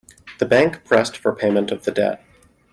The 0.39 0.47
bank 0.47 0.83
pressed 0.83 1.15
for 1.15 1.31
payment 1.35 1.69
of 1.71 1.83
the 1.83 1.91
debt. 1.91 2.23